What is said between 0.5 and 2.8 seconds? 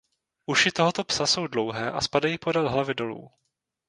tohoto psa jsou dlouhé a spadají podél